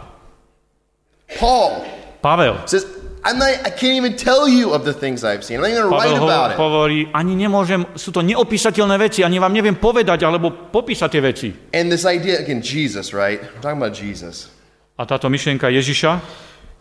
[1.38, 1.84] Paul
[2.24, 2.56] Pavel.
[2.64, 2.88] says,
[3.26, 5.58] I'm not, I can't even tell you of the things I've seen.
[5.58, 6.62] I'm not even Pavel write about it.
[6.62, 11.48] hovorí, ani nemôžem, sú to neopísateľné veci, ani vám neviem povedať alebo popísať tie veci.
[11.74, 13.42] And this idea, again, Jesus, right?
[13.42, 14.54] We're talking about Jesus.
[14.94, 16.22] A táto myšlienka Ježiša,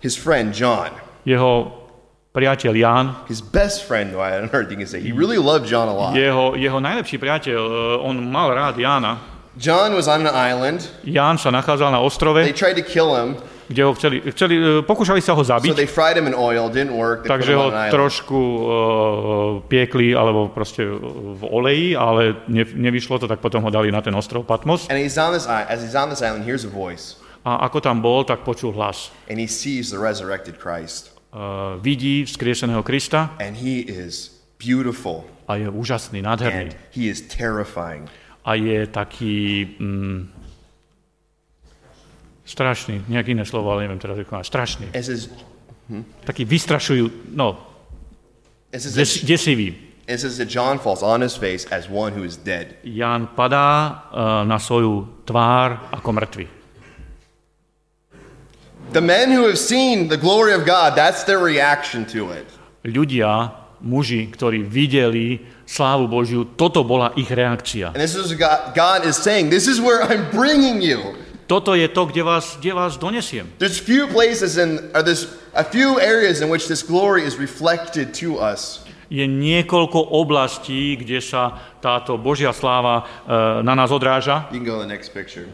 [0.06, 0.94] His friend, John,
[1.26, 1.82] jeho
[2.30, 5.96] priateľ Ján, his best friend, I heard you can say, he really loved John a
[5.96, 6.14] lot.
[6.14, 7.74] jeho, jeho najlepší priateľ, e,
[8.06, 9.18] on mal rád Jána.
[9.58, 10.84] John was on an island.
[11.08, 14.82] Ján sa nachádzal na ostrove, They tried to kill him, kde ho chceli, chceli e,
[14.86, 16.70] pokúšali sa ho so zabiť, they fried him in oil.
[16.70, 17.26] Didn't work.
[17.26, 18.66] They takže ho trošku uh,
[19.66, 24.14] piekli, alebo proste v oleji, ale ne, nevyšlo to, tak potom ho dali na ten
[24.14, 24.86] ostrov Patmos.
[24.90, 25.70] And he's on this island.
[25.70, 29.10] As he's on this island, hears a voice, A ako tam bol, tak počul hlas.
[29.30, 35.60] and he sees the resurrected Christ, Uh, vidí vzkrieseného Krista and he is beautiful a
[35.60, 36.72] je úžasný, nádherný.
[36.72, 38.08] and he is terrifying.
[38.48, 39.68] A je taký...
[39.76, 40.32] Mm,
[42.46, 44.46] strašný, nejak iné slovo, ale neviem teraz vykonať.
[44.46, 44.86] Strašný.
[44.94, 45.30] It says,
[46.26, 47.62] Taký vystrašujú, no,
[48.74, 49.78] it says, des, desivý.
[50.10, 52.82] it says that John falls on his face as one who is dead.
[52.82, 56.46] Ján padá uh, na svoju tvár ako mŕtvy.
[58.94, 62.46] The men who have seen the glory of God, that's their reaction to it.
[62.86, 63.50] Ľudia,
[63.82, 67.94] muži, ktorí videli slávu Božiu, toto bola ich reakcia.
[67.94, 71.18] And this is God, God is saying, this is where I'm bringing you.
[71.46, 73.46] Toto je to, kde vás, kde vás donesiem.
[73.62, 78.18] There's few places in, or there's a few areas in which this glory is reflected
[78.18, 78.82] to us.
[79.14, 84.50] Je niekoľko oblastí, kde sa táto Božia sláva uh, na nás odráža.
[84.50, 85.46] You can go to the next picture.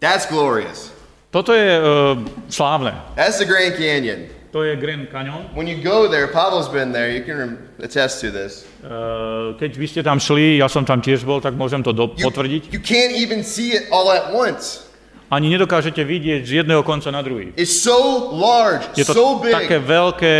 [0.00, 0.88] That's glorious.
[1.28, 2.16] Toto je uh,
[2.48, 2.96] slávne.
[3.12, 4.32] That's the Grand Canyon.
[4.54, 5.50] To je Grand Canyon.
[5.50, 8.62] When you go there, Pablo's been there, you can attest to this.
[8.86, 12.14] Uh, keď vy ste tam šli, ja som tam tiež bol, tak môžem to do,
[12.14, 12.70] You, potvrdiť.
[12.70, 14.86] you can't even see it all at once.
[15.26, 17.50] Ani nedokážete vidieť z jedného konca na druhý.
[17.58, 20.36] It's so large, Je to so big, také veľké,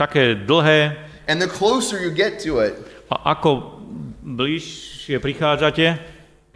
[0.00, 0.96] také dlhé
[1.28, 2.72] and the closer you get to it,
[3.12, 3.76] a ako
[4.24, 6.00] bližšie prichádzate,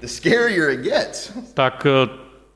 [0.01, 1.37] the scarier it gets.
[1.53, 2.09] tak, eh,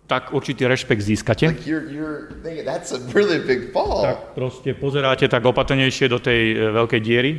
[0.07, 1.49] tak určitý rešpekt získate.
[1.53, 4.03] Like you're, you're thinking, that's a really big fall.
[4.03, 7.33] Tak proste pozeráte tak opatrnejšie do tej eh, veľkej diery.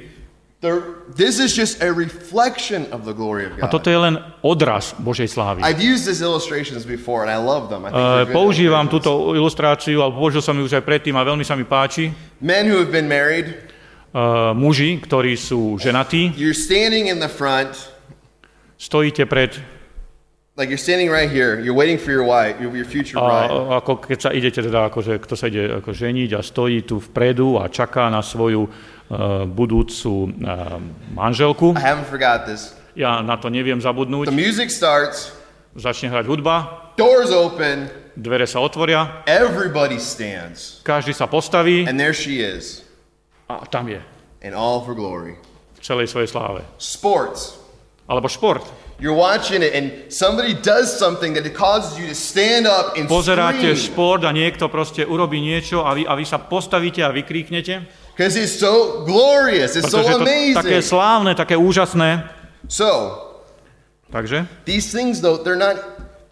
[0.63, 0.80] The,
[1.12, 3.76] this is just a reflection of the glory of A God.
[3.76, 5.60] toto je len odraz Božej slávy.
[5.60, 7.84] I've used these illustrations before, and I love them.
[7.84, 11.43] I think good Používam túto ilustráciu, alebo použil som ju už aj predtým a veľmi
[11.43, 12.15] sa mi páči.
[12.39, 13.73] Men who have been married,
[14.13, 17.73] Eh, Muži, ktorí sú ženatí, you're standing in the front,
[18.78, 19.58] stojíte pred
[20.56, 21.60] like you're standing right here.
[21.60, 23.50] You're waiting for your wife, your, future bride.
[23.50, 27.02] A ako keď sa idete teda, akože, kto sa ide ako ženiť a stojí tu
[27.02, 30.78] vpredu a čaká na svoju uh, budúcu uh,
[31.18, 31.74] manželku.
[31.74, 32.78] I haven't forgot this.
[32.94, 34.30] Ja na to neviem The zabudnúť.
[34.30, 35.34] music starts,
[35.74, 42.13] Začne hrať hudba, doors open, dvere sa otvoria, everybody stands, každý sa postaví and there
[42.13, 42.86] she is,
[43.50, 43.98] a tam je
[44.46, 45.34] in all of her glory.
[45.74, 46.62] v celej svojej sláve.
[46.78, 47.62] Sports.
[48.08, 48.63] Alebo šport.
[49.00, 53.74] You're watching it, and somebody does something that causes you to stand up and Pozeráte
[53.74, 57.84] scream šport a niekto proste urobí niečo a vy, a vy sa postavíte a vykríknete.
[58.13, 59.76] because it's so glorious.
[59.76, 60.22] It's so je to
[60.54, 60.86] také amazing.
[60.86, 62.30] slávne, také úžasné.
[62.70, 63.20] So
[64.13, 65.82] Takže these things, though, they're not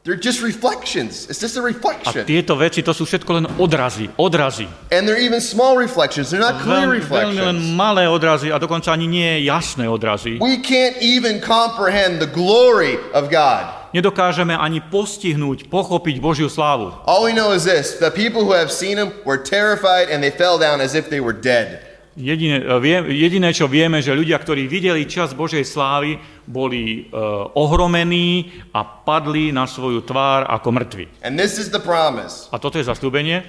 [0.03, 1.29] They're just reflections.
[1.29, 2.25] It's just a A reflection.
[2.25, 4.65] tieto veci, to sú všetko len odrazy, odrazy.
[4.89, 6.33] And they're even small reflections.
[6.33, 7.77] They're not clear Veľmi, veľmi len reflections.
[7.77, 10.41] malé odrazy a dokonca ani nie jasné odrazy.
[10.41, 13.93] We can't even comprehend the glory of God.
[13.93, 16.97] Nedokážeme ani postihnúť, pochopiť Božiu slávu.
[17.05, 20.33] All we know is this the people who have seen him were terrified and they
[20.33, 21.90] fell down as if they were dead.
[22.21, 27.17] Jediné, e, vie, jediné, čo vieme, že ľudia, ktorí videli čas Božej slávy, boli e,
[27.57, 31.05] ohromení a padli na svoju tvár ako mŕtvi.
[31.25, 32.45] And this is the promise.
[32.53, 33.41] A toto je zasľúbenie.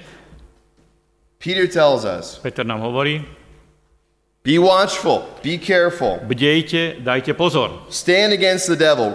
[1.37, 3.21] Peter tells us Peter nám hovorí,
[4.47, 7.83] be watchful, be careful, bdejte, dajte pozor.
[7.93, 9.13] stand against the devil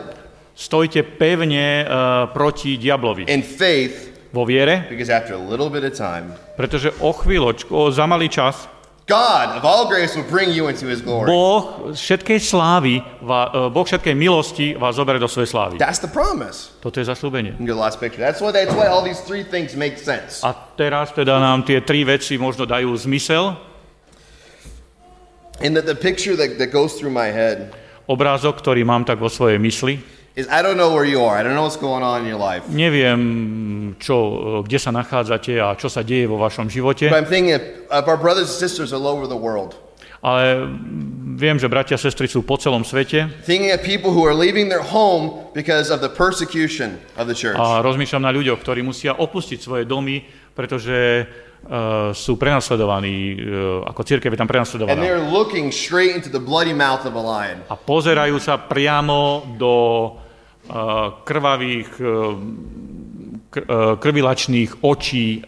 [0.57, 1.85] Stojte pevne e,
[2.33, 7.15] proti diablovi in faith, vo viere, because after a little bit of time, pretože o
[7.15, 8.67] chvíľočku, o za malý čas,
[9.07, 11.31] God of all grace will bring you into his glory.
[11.31, 15.75] Boh všetkej slávy, e, Boh všetkej milosti vás zoberie do svojej slávy.
[15.79, 16.75] That's the promise.
[16.83, 17.55] Toto je zaslúbenie.
[17.55, 18.19] At the last picture.
[18.19, 20.43] That's why that's why all these three things make sense.
[20.43, 23.55] A teraz teda nám tie tri veci možno dajú zmysel.
[25.63, 27.71] And that the picture that, that goes through my head
[28.07, 29.99] Obrázok, ktorý mám tak vo svojej mysli.
[30.37, 31.35] Is I don't know where you are.
[31.35, 32.69] I don't know what's going on in your life.
[32.69, 37.57] Neviem, čo, kde sa nachádzate a čo sa deje vo vašom živote, But I'm thinking
[37.89, 39.73] of, our brothers and sisters all over the world.
[40.21, 40.65] ale
[41.37, 44.65] viem, že bratia a sestry sú po celom svete Thinking of people who are leaving
[44.65, 47.57] their home because of the persecution of the church.
[47.57, 50.25] a rozmýšľam na ľuďoch, ktorí musia opustiť svoje domy,
[50.57, 54.97] pretože uh, sú prenasledovaní, uh, ako církev je tam prenasledovaná.
[57.69, 59.73] a pozerajú sa priamo do
[61.23, 62.35] krvavých, uh,
[63.51, 65.43] kr- uh, krvilačných očí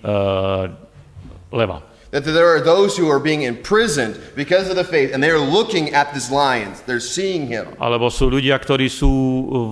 [1.51, 1.79] leva.
[2.10, 5.93] That there are those who are being imprisoned because of the faith, and they're looking
[5.93, 6.82] at these lions.
[6.89, 7.69] They're seeing him.
[7.77, 9.05] Alebo sú ľudia, ktorí sú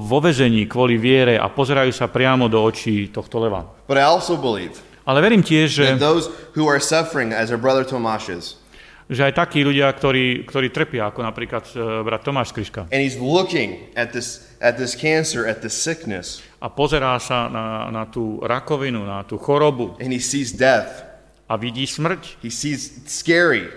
[0.05, 3.65] vo vezení kvôli viere a pozerajú sa priamo do očí tohto leva.
[3.89, 7.87] But I also believe Ale verím tiež, že, those who are suffering, as our brother
[7.87, 8.59] Tomasz is,
[9.07, 13.15] že aj takí ľudia, ktorí, ktorí trpia, ako napríklad uh, brat Tomáš Skriška, and he's
[13.15, 18.43] looking at this at this cancer, at this sickness, a pozerá sa na, na tú
[18.43, 21.07] rakovinu, na tú chorobu and he sees death.
[21.47, 22.43] a vidí smrť.
[22.43, 23.71] He sees scary.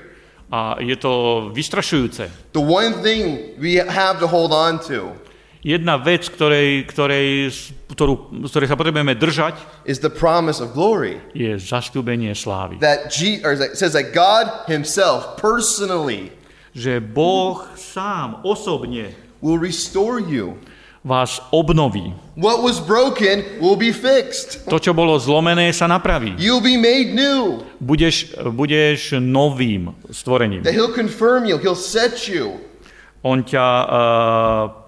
[0.51, 2.51] A je to vystrašujúce.
[2.51, 5.14] The one thing we have to hold on to
[5.61, 7.53] Jedna vec, ktorej, ktorej,
[7.92, 11.20] ktorú, ktorej sa potrebujeme držať, is the promise of glory.
[11.37, 12.81] je zastúbenie slávy.
[12.81, 16.33] That G, or it says that God Himself personally
[16.70, 19.11] Že Boh sám osobne
[19.42, 20.57] will restore you.
[21.05, 22.12] vás obnoví.
[22.37, 24.64] What was broken will be fixed.
[24.68, 26.37] To, čo bolo zlomené, sa napraví.
[26.40, 27.64] You'll be made new.
[27.81, 30.64] Budeš, budeš novým stvorením.
[30.64, 31.57] That He'll confirm you.
[31.61, 32.61] He'll set you.
[33.20, 34.80] On ťa uh,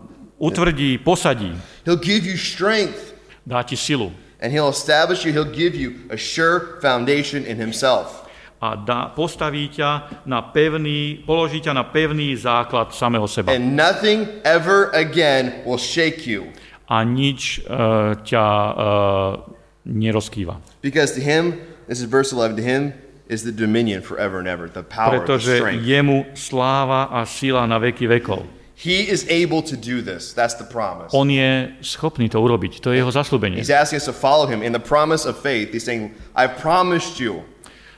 [0.42, 1.54] utvrdí, posadí,
[1.86, 3.14] He'll give you strength.
[3.46, 4.10] dá ti silu
[4.42, 5.30] And He'll establish you.
[5.30, 8.26] He'll give you a sure foundation in Himself.
[8.62, 13.50] a dá, postaví ťa na pevný, položí ťa na pevný základ samého seba.
[13.54, 16.50] And nothing ever again will shake you.
[16.90, 19.46] A nič uh, ťa uh,
[19.86, 20.58] nerozkýva.
[20.82, 22.94] Because to Him, this is verse 11, to Him
[23.26, 25.82] is the dominion forever and ever, the power, the Pretože strength.
[25.82, 28.42] jemu sláva a sila na veky vekov.
[28.82, 30.34] He is able to do this.
[30.34, 31.14] That's the promise.
[31.14, 32.82] On je schopný to urobiť.
[32.82, 33.62] To je jeho zaslúbenie.
[33.62, 35.70] He's asking us to follow Him in the promise of faith.
[35.70, 37.46] He's saying, I promised you.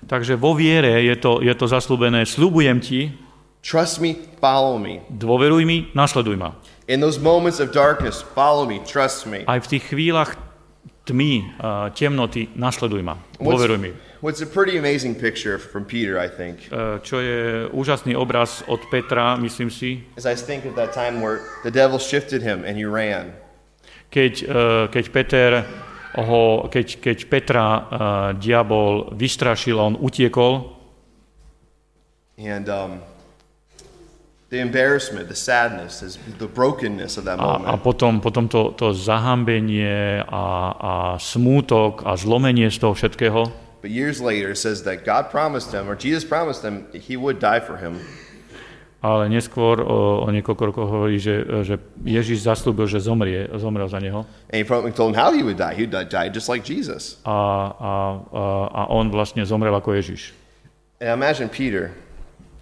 [0.04, 2.28] Takže vo viere je to, je to zaslúbené.
[2.28, 3.00] Sľubujem ti,
[3.64, 5.00] Trust me, follow me.
[5.08, 6.52] dôveruj mi, nasleduj ma.
[6.84, 9.40] In those moments of darkness, follow me, trust me.
[9.48, 10.36] Aj v tých chvíľach
[11.04, 13.16] tmy, uh, temnoty, nasleduj ma.
[13.40, 13.92] Dôveruj mi.
[14.24, 18.80] what's a pretty amazing picture from Peter, I think, Uh, čo je úžasný obraz od
[18.88, 22.80] Petra, myslím si, is I think of that time where the devil shifted him and
[22.80, 23.36] he ran.
[24.08, 25.50] keď, uh, keď Peter
[26.14, 27.82] ho, keď, keď Petra uh,
[28.38, 30.72] diabol vystrašil, on utiekol
[32.34, 32.98] And um,
[34.54, 35.98] the embarrassment, the sadness,
[36.38, 37.82] the brokenness of that a, a moment.
[37.82, 40.46] potom, potom to, to zahambenie a,
[40.78, 43.40] a smútok a zlomenie z toho všetkého.
[43.82, 47.42] But years later, it says that God promised him, or Jesus promised him, he would
[47.42, 47.98] die for him.
[49.04, 54.00] Ale neskôr o, o niekoľko rokov hovorí, že, že Ježiš zaslúbil, že zomrie, zomrel za
[54.00, 54.24] neho.
[54.48, 54.64] And he
[54.96, 55.76] told him how he would die.
[55.76, 57.20] He would die just like Jesus.
[57.28, 57.92] A, a,
[58.32, 60.32] a, a on vlastne zomrel ako Ježiš.
[61.04, 61.92] And imagine Peter,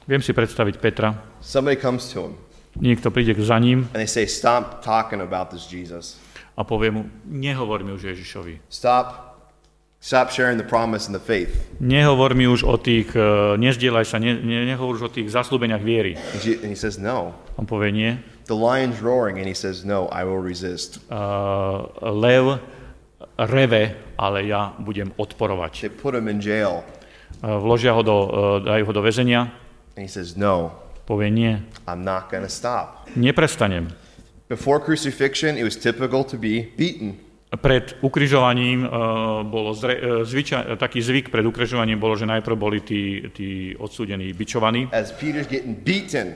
[0.08, 1.14] Viem si predstaviť Petra.
[1.40, 2.34] somebody comes to him
[2.72, 6.16] Niekto príde za ním and they say, Stop talking about this Jesus.
[6.56, 8.64] a povie mu, nehovor mi už Ježišovi.
[8.68, 9.32] Stop.
[10.02, 11.54] Stop sharing the promise and the faith.
[11.78, 15.78] Nehovor mi už o tých, uh, nezdielaj sa, ne, ne, nehovor už o tých zaslúbeniach
[15.78, 16.18] viery.
[16.18, 17.38] And he says, No.
[17.54, 18.18] On povie nie.
[18.50, 20.98] The lion's roaring, and he says, No, I will resist.
[21.06, 22.58] Uh, lev
[23.38, 25.86] reve, ale ja budem odporovať.
[25.86, 26.82] They put him in jail.
[27.40, 28.16] E, Vložia ho do,
[28.60, 29.48] e, dajú ho do väzenia,
[29.96, 30.72] And he says, No,
[31.06, 33.08] povie nie, I'm not going to stop.
[33.16, 33.92] neprestanem.
[34.48, 37.16] Before crucifixion, it was typical to be beaten.
[37.52, 38.88] Pred ukrižovaním e,
[39.44, 44.32] bolo zre, e, zvyča, taký zvyk pred ukrižovaním bolo, že najprv boli tí, tí odsúdení
[44.32, 44.88] bičovaní.
[44.88, 46.32] As Peter's getting beaten,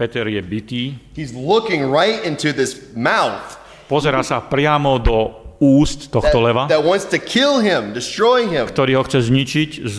[0.00, 3.60] Peter je bitý, he's looking right into this mouth
[3.92, 8.66] pozera sa priamo do úst tohto leva, that, that wants to kill him, destroy him.
[8.66, 9.98] ktorý ho chce zničiť, z,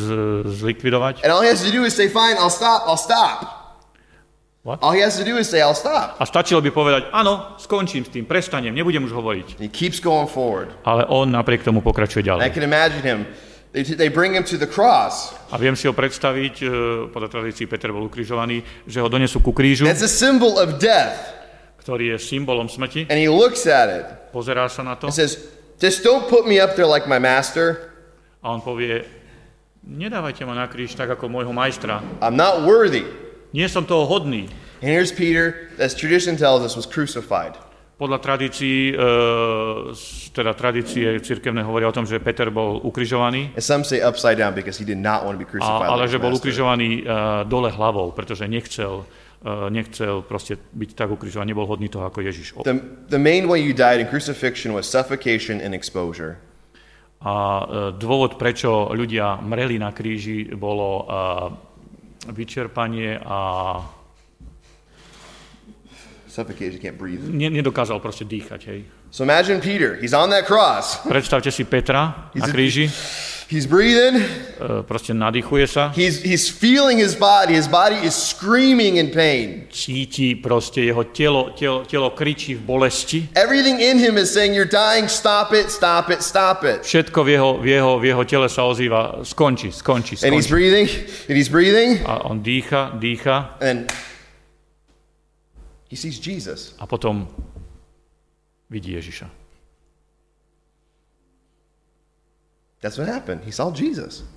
[0.59, 1.23] zlikvidovať.
[1.23, 3.63] And all he has to do is say, Fine, I'll stop, I'll stop.
[4.63, 4.79] What?
[4.79, 6.15] All he has to do is say, I'll stop.
[6.19, 9.47] A stačilo by povedať, áno, skončím s tým, prestanem, nebudem už hovoriť.
[9.59, 10.71] He keeps going forward.
[10.87, 12.55] Ale on napriek tomu pokračuje And I ďalej.
[12.55, 13.19] can imagine him.
[13.75, 15.35] They, they bring him to the cross.
[15.51, 16.67] A viem si ho predstaviť, e,
[17.11, 21.19] podľa tradícií Peter bol ukrižovaný, že ho donesú ku krížu, That's a symbol of death.
[21.83, 23.11] ktorý je symbolom smrti.
[23.11, 25.35] And he looks at it Pozerá sa na to and says,
[25.79, 27.91] Just don't put me up there like my master.
[28.43, 29.07] a on povie,
[29.83, 32.03] nedávajte ma na kríž tak ako môjho majstra.
[32.19, 33.03] I'm not worthy.
[33.53, 34.47] Nie som toho hodný.
[34.83, 37.55] And here's Peter, as tradition tells us, was crucified.
[37.95, 38.97] Podľa tradícií, e,
[40.33, 44.51] teda tradície cirkevné hovoria o tom, že Peter bol ukrižovaný, And some say upside down
[44.57, 45.87] because he did not want to be crucified.
[45.87, 47.15] a, ale like že bol ukrižovaný e,
[47.47, 49.07] dole hlavou, pretože nechcel,
[49.43, 52.55] nechcel proste byť tak ukrižovaný, nebol hodný toho ako Ježiš.
[52.63, 52.79] The,
[53.11, 56.39] the main way you died in crucifixion was suffocation and exposure.
[57.23, 57.63] A e,
[57.95, 61.05] dôvod, prečo ľudia mreli na kríži, bolo e,
[62.31, 63.39] vyčerpanie a
[66.33, 67.21] Suffocation, can't breathe.
[67.29, 68.61] ne, nedokázal proste dýchať.
[68.65, 68.79] Hej.
[69.13, 69.93] So imagine Peter.
[70.01, 70.97] He's on that cross.
[71.05, 72.89] Predstavte si Petra na kríži,
[73.53, 74.17] He's breathing.
[74.57, 77.53] e, proste nadýchuje sa, He's, he's feeling his body.
[77.53, 79.69] His body is screaming in pain.
[79.69, 83.29] cíti proste jeho telo, telo, telo kričí v bolesti.
[83.37, 85.05] Everything in him is saying, You're dying.
[85.05, 85.69] Stop it.
[85.69, 86.25] Stop it.
[86.25, 86.81] Stop it.
[86.81, 90.57] Všetko v jeho, v jeho, v jeho tele sa ozýva, skonči, skonči, And he's skonči.
[90.57, 90.87] breathing.
[91.29, 92.01] And he's breathing.
[92.09, 93.85] A on dýcha, dýcha And
[95.93, 96.73] he sees Jesus.
[96.81, 97.29] a potom
[98.73, 99.42] vidí Ježiša.
[102.83, 103.47] That's what happened.
[103.47, 104.27] He saw Jesus.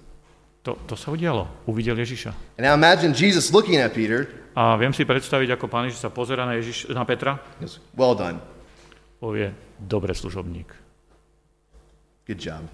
[0.63, 1.51] To, to sa udialo.
[1.67, 2.31] Uvidel Ježiša.
[2.59, 4.31] And now imagine Jesus looking at Peter.
[4.57, 8.17] A viem si predstaviť, ako pán Ježiš sa pozera na, Ježiš, na Petra, goes, Well
[8.17, 8.41] done.
[9.21, 10.73] povie, dobre služobník,
[12.25, 12.65] Good job.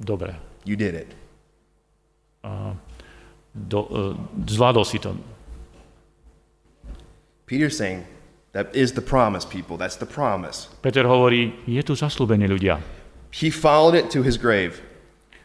[0.00, 0.32] dobre,
[0.64, 1.10] You did it.
[3.52, 4.16] do, uh,
[4.48, 5.12] zvládol si to.
[7.44, 8.08] Peter's saying,
[8.52, 9.76] That is the promise, people.
[9.76, 10.68] That's the promise.
[10.80, 12.80] Peter hovorí, je tu zaslúbenie ľudia.
[13.32, 14.82] He followed it to his grave.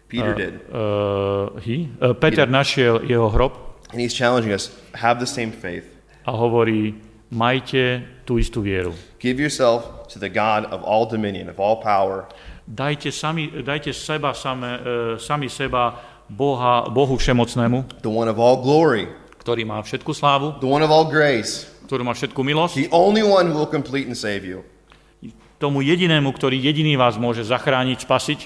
[0.08, 0.54] Peter did.
[0.71, 1.89] Uh, he?
[2.00, 3.54] Uh, Peter našiel jeho hrob
[3.91, 5.88] And he's challenging us have the same faith.
[6.28, 7.00] a hovorí,
[7.32, 8.91] majte tú istú vieru.
[9.19, 12.28] Give yourself to the God of all dominion, of all power,
[12.67, 18.60] Dajte sami, dajte seba same, uh, sami seba Boha, Bohu všemocnému, the one of all
[18.60, 19.08] glory,
[19.39, 23.23] ktorý má všetku slávu, the one of all grace, ktorý má všetku milosť, the only
[23.23, 24.67] one who will complete and save you.
[25.58, 28.39] Tomu jedinému, ktorý jediný vás môže zachrániť, spasiť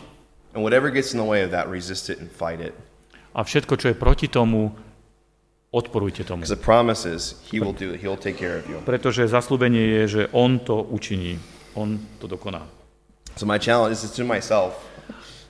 [0.52, 2.76] And whatever gets in the way of that, resist it and fight it.
[3.32, 4.76] a všetko, čo je proti tomu,
[5.72, 6.44] odporujte tomu.
[6.44, 8.04] Because the promise is he will do it.
[8.04, 8.84] He'll take care of you.
[8.84, 11.40] Pretože zaslúbenie je, že On to učiní,
[11.80, 12.68] On to dokoná.
[13.40, 14.76] So my challenge is to myself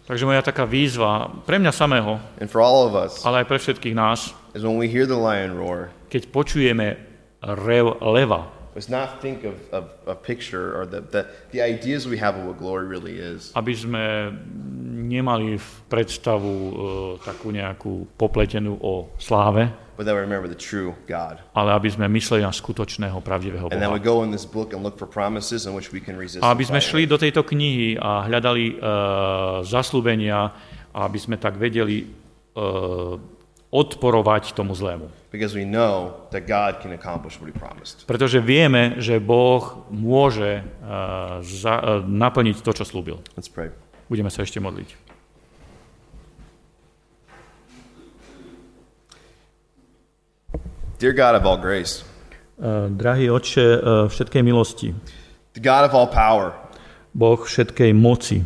[0.06, 3.58] Takže moja taká výzva pre mňa samého, and for all of us ale aj pre
[3.58, 7.00] všetkých nás, is when we hear the lion roar, keď počujeme
[7.42, 12.18] rev leva, let's not think of, of a picture or the, the, the ideas we
[12.18, 13.52] have of what glory really is.
[13.56, 14.32] aby sme
[15.12, 16.74] nemali v predstavu e,
[17.20, 19.68] takú nejakú popletenú o sláve,
[20.00, 21.44] But that we remember the true God.
[21.54, 24.10] ale aby sme mysleli na skutočného, pravdivého And then we Boha.
[24.12, 26.42] go in this book and look for promises in which we can resist.
[26.42, 30.50] A aby sme šli do tejto knihy a hľadali uh, zaslúbenia,
[30.96, 32.08] aby sme tak vedeli
[32.56, 33.20] uh,
[33.72, 35.08] odporovať tomu zlému.
[35.32, 38.04] Because we know that God can accomplish what he promised.
[38.04, 43.24] Pretože vieme, že Boh môže uh, za, uh, naplniť to, čo slúbil.
[43.40, 43.72] Let's pray.
[44.12, 44.92] Budeme sa ešte modliť.
[51.00, 52.06] Dear God of all grace,
[52.62, 54.94] Uh, drahý Otče uh, všetkej milosti,
[55.58, 56.54] the God of all power,
[57.10, 58.46] Boh všetkej moci,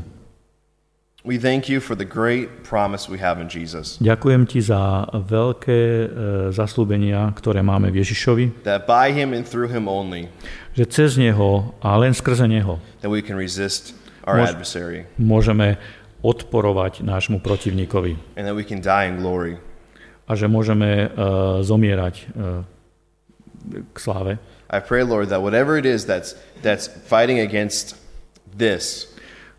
[1.26, 3.98] we thank you for the great promise we have in Jesus.
[3.98, 6.08] ďakujem Ti za veľké uh,
[6.54, 10.30] zaslúbenia, ktoré máme v Ježišovi, That by him and through him only,
[10.78, 15.82] že cez Neho a len skrze Neho that we can resist our Mož- adversary môžeme
[16.22, 19.58] odporovať nášmu protivníkovi and that we can die in glory.
[20.26, 22.66] a že môžeme uh, zomierať uh,
[23.94, 24.38] k sláve.
[24.70, 26.34] I pray, Lord, that whatever it is that's,
[26.66, 27.94] that's fighting against
[28.50, 29.06] this,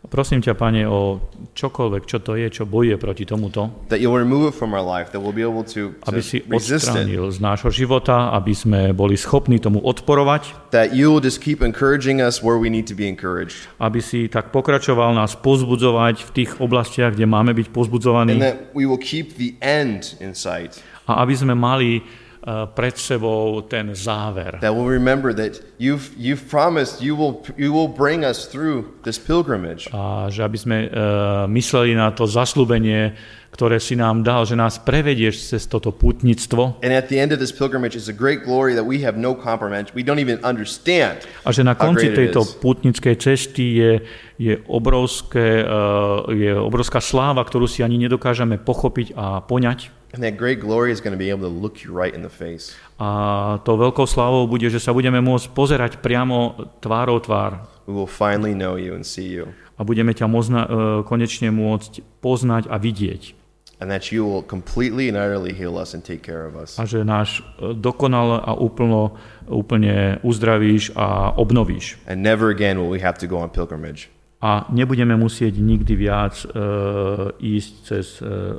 [0.06, 1.18] Prosím ťa, Pane, o
[1.52, 5.10] čokoľvek, čo to je, čo bojuje proti tomuto, that you'll remove it from our life,
[5.10, 8.54] that we'll be able to, aby to si resist it, odstránil z nášho života, aby
[8.54, 12.86] sme boli schopní tomu odporovať, that you will just keep encouraging us where we need
[12.86, 17.66] to be encouraged, aby si tak pokračoval nás pozbudzovať v tých oblastiach, kde máme byť
[17.66, 20.78] and pozbudzovaní that we will keep the end in sight,
[21.10, 22.06] a aby sme mali
[22.46, 24.62] pred sebou ten záver.
[24.62, 29.18] that we'll remember that you've, you've promised you will, you will bring us through this
[29.18, 29.90] pilgrimage.
[29.90, 33.18] A že aby sme uh, mysleli na to zaslúbenie,
[33.50, 37.40] ktoré si nám dal, že nás prevedieš cez toto pútnictvo And at the end of
[37.40, 39.90] this pilgrimage is a great glory that we have no compromise.
[39.96, 41.24] We don't even understand.
[41.42, 42.54] a že na konci tejto is.
[42.62, 43.92] pútnickej cesty je,
[44.38, 49.90] je, obrovské, uh, je obrovská sláva, ktorú si ani nedokážeme pochopiť a poňať.
[50.16, 52.32] And that great glory is going to be able to look you right in the
[52.32, 52.72] face.
[52.96, 58.10] A to veľkou slávou bude, že sa budeme môcť pozerať priamo tvárou tvár We will
[58.10, 59.52] finally know you and see you.
[59.76, 60.68] a budeme ťa mozna, uh,
[61.04, 63.36] konečne môcť poznať a vidieť.
[63.76, 66.80] And that you will completely and utterly heal us and take care of us.
[66.80, 72.00] A že náš uh, dokonal a úplno, úplne uzdravíš a obnovíš.
[72.08, 74.08] And never again will we have to go on pilgrimage.
[74.40, 78.56] A nebudeme musieť nikdy viac uh, ísť cez uh,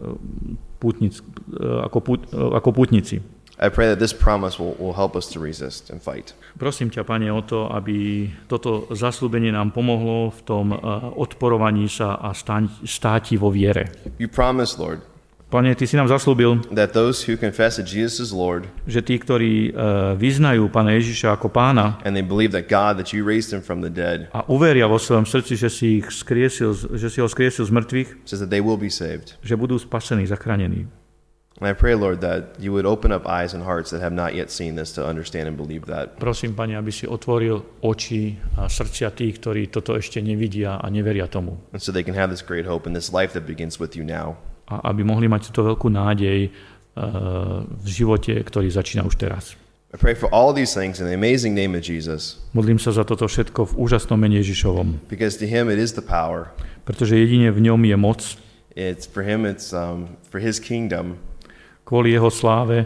[0.78, 1.24] pútnic, uh,
[1.60, 3.20] ako, pút, uh, ako pútnici.
[3.58, 6.38] I pray that this promise will, will help us to resist and fight.
[6.62, 12.22] Prosím ťa, Pane, o to, aby toto zaslúbenie nám pomohlo v tom uh, odporovaní sa
[12.22, 13.89] a stáť, státi vo viere.
[14.22, 15.01] You promise, Lord,
[15.49, 19.16] Pane, Ty si nám zaslúbil, that those who confess that Jesus is Lord že tí,
[19.16, 23.49] ktorí uh, vyznajú Pána Ježiša ako pána and they believe that God, that you raised
[23.49, 27.24] him from the dead, a uveria vo svojom srdci, že si, ich skriesil, že si
[27.24, 29.39] ho skriesil z mŕtvych, says that they will be saved.
[29.39, 30.86] že budú spasení, zachránení.
[31.58, 34.38] And I pray, Lord, that you would open up eyes and hearts that have not
[34.38, 36.22] yet seen this to understand and believe that.
[36.22, 41.26] Prosím, Pane, aby si otvoril oči a srdcia tých, ktorí toto ešte nevidia a neveria
[41.26, 41.58] tomu.
[41.74, 44.05] And so they can have this great hope in this life that begins with you
[44.05, 44.38] now.
[44.70, 46.53] A aby mohli mať túto veľkú nádej
[46.93, 49.58] uh, v živote, ktorý začína už teraz.
[49.89, 53.01] I pray for all these things in the amazing name of Jesus, Modlím sa za
[53.01, 56.53] toto všetko v úžasnom mene Ježišovom, because to him it is the power.
[56.86, 58.22] pretože jedine v ňom je moc,
[58.78, 61.18] It's for him, it's um, for his kingdom,
[61.88, 62.84] kvôli jeho sláve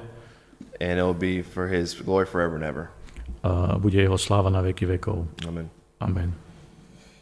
[0.78, 2.94] and it will be for his glory forever and ever.
[3.42, 5.26] uh, bude jeho sláva na veky vekov.
[5.50, 5.70] Amen.
[6.02, 6.34] Amen.